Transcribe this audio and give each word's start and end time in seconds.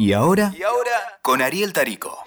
Y 0.00 0.14
ahora, 0.14 0.54
y 0.58 0.62
ahora, 0.62 1.18
con 1.20 1.42
Ariel 1.42 1.74
Tarico. 1.74 2.22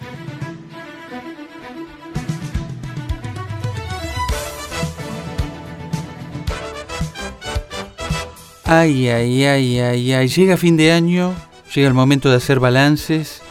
Ay, 8.62 9.08
ay, 9.08 9.44
ay, 9.44 9.80
ay, 9.80 10.12
ay. 10.12 10.28
Llega 10.28 10.56
fin 10.56 10.76
de 10.76 10.92
año, 10.92 11.34
llega 11.74 11.88
el 11.88 11.94
momento 11.94 12.30
de 12.30 12.36
hacer 12.36 12.60
balances 12.60 13.42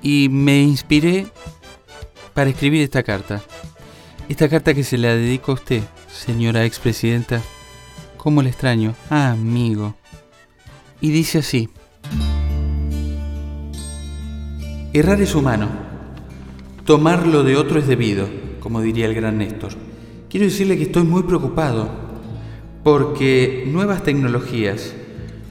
y 0.00 0.30
me 0.30 0.62
inspiré 0.62 1.26
para 2.32 2.48
escribir 2.48 2.80
esta 2.80 3.02
carta. 3.02 3.42
Esta 4.30 4.48
carta 4.48 4.72
que 4.72 4.82
se 4.82 4.96
la 4.96 5.08
dedico 5.08 5.52
a 5.52 5.56
usted, 5.56 5.82
señora 6.10 6.64
expresidenta. 6.64 7.42
¿Cómo 8.16 8.40
le 8.40 8.48
extraño? 8.48 8.94
Ah, 9.10 9.32
amigo. 9.32 9.94
Y 11.02 11.10
dice 11.10 11.40
así. 11.40 11.68
Errar 14.94 15.22
es 15.22 15.34
humano. 15.34 15.68
Tomar 16.84 17.26
lo 17.26 17.44
de 17.44 17.56
otro 17.56 17.78
es 17.78 17.86
debido, 17.86 18.28
como 18.60 18.82
diría 18.82 19.06
el 19.06 19.14
gran 19.14 19.38
Néstor. 19.38 19.72
Quiero 20.28 20.44
decirle 20.44 20.76
que 20.76 20.82
estoy 20.82 21.04
muy 21.04 21.22
preocupado 21.22 21.88
porque 22.84 23.66
nuevas 23.72 24.02
tecnologías, 24.02 24.92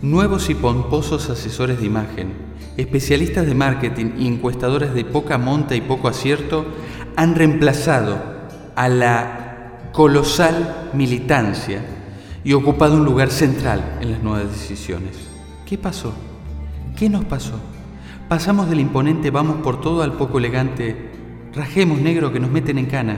nuevos 0.04 0.52
y 0.52 0.54
pomposos 0.54 1.32
asesores 1.32 1.80
de 1.80 1.88
imagen, 1.88 2.34
especialistas 2.78 3.48
de 3.48 3.56
marketing 3.56 4.12
y 4.20 4.28
encuestadores 4.28 4.94
de 4.94 5.06
poca 5.06 5.40
monta 5.40 5.76
y 5.76 5.82
poco 5.82 6.08
acierto 6.08 6.68
han 7.16 7.34
reemplazado 7.34 8.22
a 8.76 8.90
la 8.90 9.90
colosal 9.92 10.92
militancia 10.94 11.84
y 12.44 12.54
ocupado 12.54 12.96
un 12.96 13.06
lugar 13.06 13.32
central 13.32 13.98
en 14.02 14.12
las 14.12 14.22
nuevas 14.22 14.52
decisiones. 14.52 15.18
¿Qué 15.66 15.80
pasó? 15.80 16.14
¿Qué 16.96 17.10
nos 17.10 17.26
pasó? 17.26 17.60
Pasamos 18.32 18.70
del 18.70 18.80
imponente 18.80 19.30
vamos 19.30 19.58
por 19.58 19.82
todo 19.82 20.04
al 20.04 20.14
poco 20.14 20.38
elegante 20.38 20.96
rajemos 21.54 22.00
negro 22.00 22.32
que 22.32 22.40
nos 22.40 22.50
meten 22.50 22.78
en 22.78 22.86
cana. 22.86 23.18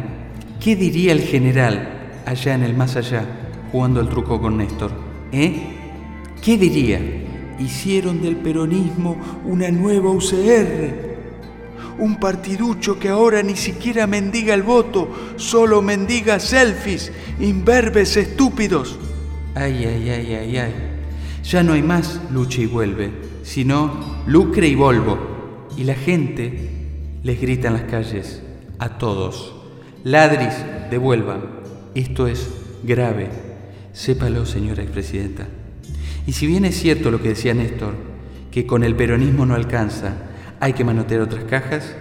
¿Qué 0.59 0.75
diría 0.75 1.11
el 1.11 1.21
general 1.21 2.23
allá 2.25 2.55
en 2.55 2.63
el 2.63 2.75
más 2.75 2.95
allá? 2.95 3.23
jugando 3.71 4.01
el 4.01 4.09
truco 4.09 4.41
con 4.41 4.57
Néstor. 4.57 4.89
¿Eh? 5.31 5.67
¿Qué 6.41 6.57
diría? 6.57 6.99
Hicieron 7.59 8.23
del 8.23 8.37
peronismo 8.37 9.15
una 9.45 9.69
nueva 9.69 10.09
UCR. 10.09 10.95
Un 11.99 12.15
partiducho 12.19 12.97
que 12.97 13.09
ahora 13.09 13.43
ni 13.43 13.55
siquiera 13.55 14.07
mendiga 14.07 14.55
el 14.55 14.63
voto, 14.63 15.09
solo 15.35 15.83
mendiga 15.83 16.39
selfies, 16.39 17.11
imberbes 17.39 18.17
estúpidos. 18.17 18.97
Ay, 19.53 19.85
ay, 19.85 20.09
ay, 20.09 20.33
ay, 20.33 20.57
ay. 20.57 20.73
Ya 21.43 21.61
no 21.61 21.73
hay 21.73 21.83
más 21.83 22.19
lucha 22.31 22.61
y 22.61 22.65
vuelve, 22.65 23.11
sino 23.43 24.23
lucre 24.25 24.67
y 24.67 24.75
volvo. 24.75 25.67
Y 25.77 25.83
la 25.83 25.95
gente 25.95 26.69
les 27.23 27.39
grita 27.39 27.67
en 27.67 27.73
las 27.75 27.83
calles, 27.83 28.41
a 28.79 28.97
todos, 28.97 29.55
ladris, 30.03 30.55
devuelvan. 30.89 31.41
Esto 31.95 32.27
es 32.27 32.49
grave. 32.83 33.29
Sépalo, 33.93 34.45
señora 34.45 34.81
expresidenta. 34.81 35.47
Y 36.25 36.33
si 36.33 36.47
bien 36.47 36.65
es 36.65 36.75
cierto 36.75 37.11
lo 37.11 37.21
que 37.21 37.29
decía 37.29 37.53
Néstor, 37.53 37.93
que 38.51 38.65
con 38.65 38.83
el 38.83 38.95
peronismo 38.95 39.45
no 39.45 39.55
alcanza, 39.55 40.15
hay 40.59 40.73
que 40.73 40.83
manotear 40.83 41.21
otras 41.21 41.43
cajas, 41.43 41.95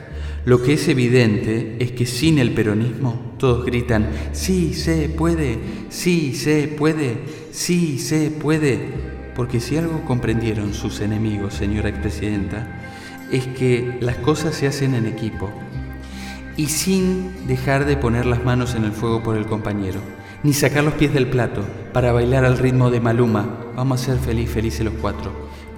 lo 0.44 0.62
que 0.62 0.74
es 0.74 0.88
evidente 0.88 1.76
es 1.78 1.92
que 1.92 2.04
sin 2.04 2.38
el 2.38 2.52
peronismo 2.52 3.34
todos 3.38 3.64
gritan, 3.64 4.08
sí 4.32 4.74
se 4.74 5.08
puede, 5.08 5.58
sí 5.88 6.34
se 6.34 6.66
puede, 6.68 7.18
sí 7.52 7.98
se 7.98 8.30
puede. 8.30 9.12
Porque 9.34 9.60
si 9.60 9.76
algo 9.76 10.04
comprendieron 10.04 10.74
sus 10.74 11.00
enemigos, 11.00 11.54
señora 11.54 11.88
expresidenta, 11.88 12.66
es 13.30 13.46
que 13.46 13.98
las 14.00 14.16
cosas 14.16 14.54
se 14.54 14.66
hacen 14.66 14.94
en 14.94 15.06
equipo 15.06 15.50
y 16.56 16.66
sin 16.66 17.46
dejar 17.46 17.86
de 17.86 17.96
poner 17.96 18.26
las 18.26 18.44
manos 18.44 18.74
en 18.74 18.84
el 18.84 18.92
fuego 18.92 19.22
por 19.22 19.36
el 19.36 19.46
compañero 19.46 20.00
ni 20.42 20.52
sacar 20.52 20.82
los 20.82 20.94
pies 20.94 21.14
del 21.14 21.28
plato 21.28 21.62
para 21.92 22.12
bailar 22.12 22.44
al 22.44 22.58
ritmo 22.58 22.90
de 22.90 23.00
Maluma. 23.00 23.58
Vamos 23.76 24.02
a 24.02 24.04
ser 24.06 24.18
feliz, 24.18 24.50
felices 24.50 24.84
los 24.84 24.94
cuatro, 24.94 25.30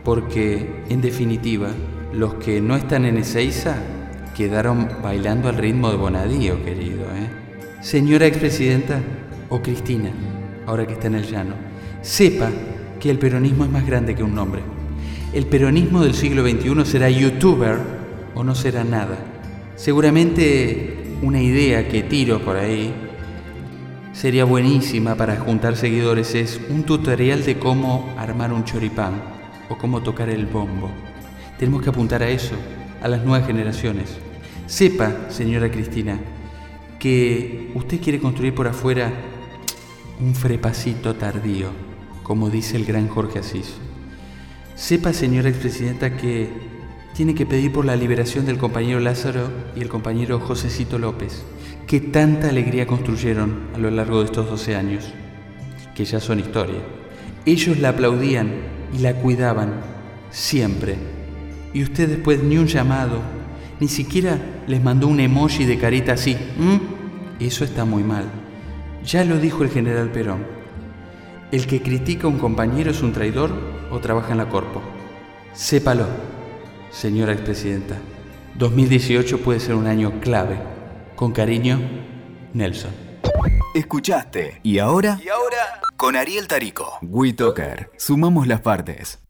porque 0.03 0.83
en 0.89 1.01
definitiva, 1.01 1.69
los 2.13 2.35
que 2.35 2.61
no 2.61 2.77
están 2.77 3.05
en 3.05 3.19
Ezeiza 3.19 3.77
quedaron 4.35 4.89
bailando 5.03 5.49
al 5.49 5.57
ritmo 5.57 5.91
de 5.91 5.97
Bonadío, 5.97 6.65
querido. 6.65 7.05
¿eh? 7.05 7.29
Señora 7.83 8.27
expresidenta 8.27 9.01
o 9.49 9.61
Cristina, 9.61 10.11
ahora 10.67 10.87
que 10.87 10.95
está 10.95 11.09
en 11.09 11.17
el 11.17 11.31
llano, 11.31 11.55
sepa 12.01 12.51
que 13.05 13.11
el 13.11 13.19
peronismo 13.19 13.67
es 13.67 13.71
más 13.71 13.87
grande 13.87 14.15
que 14.15 14.23
un 14.23 14.35
nombre. 14.35 14.63
El 15.35 15.45
peronismo 15.45 16.03
del 16.03 16.15
siglo 16.15 16.43
XXI 16.43 16.87
será 16.87 17.11
youtuber 17.11 17.77
o 18.35 18.43
no 18.43 18.55
será 18.55 18.83
nada. 18.83 19.19
Seguramente 19.77 21.05
una 21.21 21.43
idea 21.43 21.87
que 21.87 22.03
tiro 22.03 22.41
por 22.41 22.57
ahí 22.57 22.95
sería 24.15 24.47
buenísima 24.47 25.17
para 25.17 25.37
juntar 25.37 25.77
seguidores 25.77 26.35
es 26.35 26.59
un 26.71 26.85
tutorial 26.85 27.45
de 27.45 27.59
cómo 27.59 28.15
armar 28.17 28.55
un 28.55 28.65
choripán 28.65 29.21
o 29.69 29.77
cómo 29.77 30.03
tocar 30.03 30.31
el 30.31 30.47
bombo. 30.47 30.89
Tenemos 31.59 31.83
que 31.83 31.91
apuntar 31.91 32.23
a 32.23 32.31
eso, 32.31 32.55
a 33.03 33.09
las 33.09 33.23
nuevas 33.23 33.47
generaciones. 33.47 34.17
Sepa, 34.67 35.29
señora 35.29 35.71
Cristina, 35.71 36.19
que 36.99 37.71
usted 37.75 38.01
quiere 38.01 38.19
construir 38.19 38.55
por 38.55 38.67
afuera 38.67 39.13
un 40.19 40.35
frepacito 40.35 41.15
tardío, 41.17 41.94
como 42.25 42.51
dice 42.51 42.77
el 42.77 42.85
gran 42.85 43.07
Jorge 43.07 43.39
Asís. 43.39 43.75
Sepa, 44.75 45.13
señora 45.13 45.49
expresidenta, 45.49 46.17
que 46.17 46.49
tiene 47.15 47.37
que 47.37 47.47
pedir 47.47 47.73
por 47.73 47.85
la 47.85 47.95
liberación 47.95 48.45
del 48.45 48.59
compañero 48.59 48.99
Lázaro 48.99 49.49
y 49.77 49.81
el 49.83 49.89
compañero 49.89 50.41
Josecito 50.41 50.99
López 50.99 51.45
que 51.87 52.01
tanta 52.01 52.49
alegría 52.49 52.87
construyeron 52.87 53.69
a 53.75 53.79
lo 53.79 53.91
largo 53.91 54.21
de 54.21 54.27
estos 54.27 54.49
12 54.49 54.77
años, 54.77 55.05
que 55.95 56.05
ya 56.05 56.21
son 56.21 56.41
historia. 56.41 56.81
Ellos 57.45 57.79
la 57.79 57.91
aplaudían 57.91 58.51
y 58.93 58.99
la 58.99 59.15
cuidaban 59.15 59.75
siempre. 60.31 60.97
Y 61.73 61.83
usted 61.83 62.09
después 62.09 62.43
ni 62.43 62.57
un 62.57 62.67
llamado, 62.67 63.21
ni 63.81 63.89
siquiera 63.89 64.39
les 64.67 64.83
mandó 64.83 65.09
un 65.09 65.21
emoji 65.21 65.65
de 65.65 65.79
carita 65.79 66.13
así. 66.13 66.37
Eso 67.39 67.65
está 67.65 67.85
muy 67.85 68.03
mal. 68.03 68.25
Ya 69.05 69.25
lo 69.25 69.39
dijo 69.39 69.63
el 69.63 69.71
general 69.71 70.11
Perón. 70.11 70.64
El 71.55 71.69
que 71.69 71.81
critica 71.81 72.27
a 72.27 72.31
un 72.31 72.41
compañero 72.41 72.91
es 72.91 73.01
un 73.01 73.13
traidor 73.13 73.53
o 73.93 74.01
trabaja 74.01 74.33
en 74.33 74.39
la 74.39 74.49
corpo. 74.49 74.83
Sépalo, 75.53 76.05
señora 76.91 77.33
expresidenta. 77.33 77.97
2018 78.57 79.39
puede 79.39 79.61
ser 79.61 79.77
un 79.77 79.87
año 79.87 80.19
clave 80.19 80.59
con 81.15 81.31
cariño, 81.31 81.79
Nelson. 82.55 82.91
Escuchaste. 83.73 84.59
¿Y 84.65 84.81
ahora? 84.81 85.21
Y 85.25 85.29
ahora, 85.29 85.81
con 85.97 86.17
Ariel 86.17 86.49
Tarico. 86.49 86.99
WeToker. 87.03 87.89
Sumamos 87.99 88.49
las 88.49 88.61
partes. 88.61 89.24